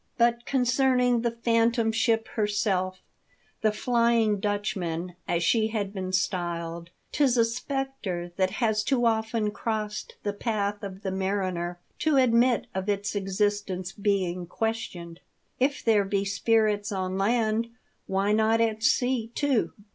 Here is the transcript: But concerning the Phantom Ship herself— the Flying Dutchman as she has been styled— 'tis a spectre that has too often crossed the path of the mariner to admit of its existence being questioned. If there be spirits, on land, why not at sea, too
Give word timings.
But 0.17 0.47
concerning 0.47 1.21
the 1.21 1.29
Phantom 1.29 1.91
Ship 1.91 2.27
herself— 2.29 3.03
the 3.61 3.71
Flying 3.71 4.39
Dutchman 4.39 5.13
as 5.27 5.43
she 5.43 5.67
has 5.67 5.89
been 5.89 6.11
styled— 6.11 6.89
'tis 7.11 7.37
a 7.37 7.45
spectre 7.45 8.31
that 8.35 8.49
has 8.49 8.83
too 8.83 9.05
often 9.05 9.51
crossed 9.51 10.15
the 10.23 10.33
path 10.33 10.81
of 10.81 11.03
the 11.03 11.11
mariner 11.11 11.77
to 11.99 12.15
admit 12.17 12.65
of 12.73 12.89
its 12.89 13.13
existence 13.13 13.91
being 13.91 14.47
questioned. 14.47 15.19
If 15.59 15.83
there 15.85 16.03
be 16.03 16.25
spirits, 16.25 16.91
on 16.91 17.15
land, 17.19 17.67
why 18.07 18.31
not 18.31 18.59
at 18.59 18.81
sea, 18.81 19.29
too 19.35 19.71